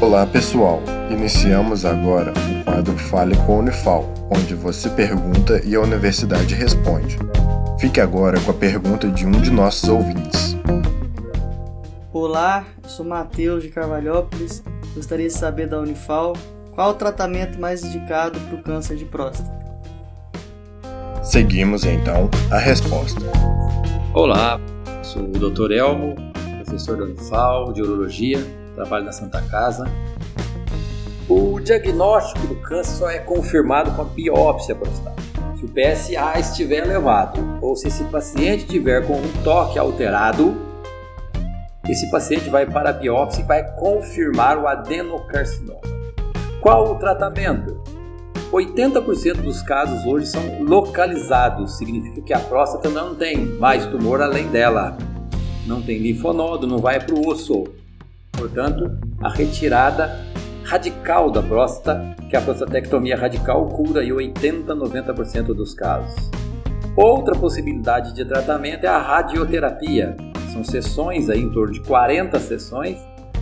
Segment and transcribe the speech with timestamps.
[0.00, 5.80] Olá pessoal, iniciamos agora o quadro Fale com a Unifal, onde você pergunta e a
[5.80, 7.18] universidade responde.
[7.78, 10.56] Fique agora com a pergunta de um de nossos ouvintes.
[12.14, 14.64] Olá, eu sou Matheus de Carvalhópolis.
[14.94, 16.32] Gostaria de saber da Unifal
[16.74, 19.52] qual o tratamento mais indicado para o câncer de próstata.
[21.22, 23.20] Seguimos então a resposta.
[24.14, 24.58] Olá,
[25.02, 25.72] sou o Dr.
[25.72, 26.14] Elmo,
[26.64, 29.84] professor da Unifal de Urologia, trabalho na Santa Casa.
[31.28, 35.30] O diagnóstico do câncer só é confirmado com a biópsia prostática.
[35.56, 40.56] Se o PSA estiver elevado ou se esse paciente tiver com um toque alterado,
[41.88, 45.80] esse paciente vai para a biópsia e vai confirmar o adenocarcinoma.
[46.60, 47.82] Qual o tratamento?
[48.50, 54.48] 80% dos casos hoje são localizados, significa que a próstata não tem mais tumor além
[54.48, 54.96] dela.
[55.66, 57.79] Não tem linfonodo, não vai para o osso.
[58.40, 58.90] Portanto,
[59.22, 60.18] a retirada
[60.64, 66.30] radical da próstata, que a prostatectomia radical cura em 80 90% dos casos.
[66.96, 70.16] Outra possibilidade de tratamento é a radioterapia.
[70.54, 72.96] São sessões aí em torno de 40 sessões,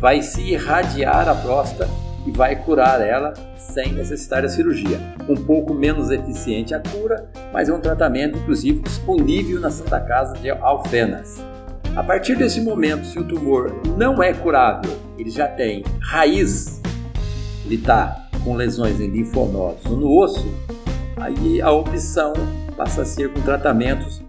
[0.00, 1.88] vai se irradiar a próstata
[2.26, 4.98] e vai curar ela sem necessitar da cirurgia.
[5.28, 10.34] Um pouco menos eficiente a cura, mas é um tratamento inclusive disponível na Santa Casa
[10.34, 11.49] de Alfenas.
[12.00, 16.80] A partir desse momento, se o tumor não é curável, ele já tem raiz,
[17.66, 20.48] ele está com lesões em linfonodos ou no osso,
[21.18, 22.32] aí a opção
[22.74, 24.22] passa a ser com tratamentos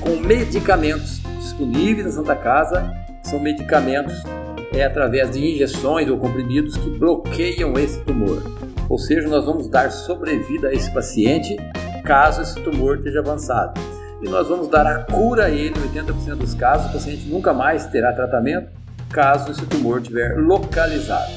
[0.00, 4.24] com medicamentos disponíveis na Santa Casa, são medicamentos
[4.72, 8.42] é através de injeções ou comprimidos que bloqueiam esse tumor.
[8.88, 11.56] Ou seja, nós vamos dar sobrevida a esse paciente
[12.04, 13.80] caso esse tumor esteja avançado
[14.22, 16.90] e nós vamos dar a cura a ele em 80% dos casos.
[16.90, 18.68] O paciente nunca mais terá tratamento
[19.10, 21.30] caso esse tumor estiver localizado.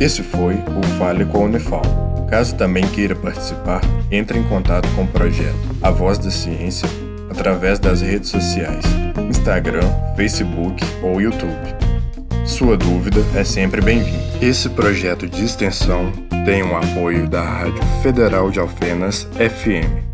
[0.00, 1.82] Esse foi o Fale com a Unifal.
[2.28, 6.88] Caso também queira participar, entre em contato com o projeto A Voz da Ciência
[7.30, 8.84] através das redes sociais,
[9.28, 11.76] Instagram, Facebook ou YouTube.
[12.44, 14.18] Sua dúvida é sempre bem-vinda.
[14.40, 16.12] Esse projeto de extensão
[16.44, 20.07] tem o apoio da Rádio Federal de Alfenas FM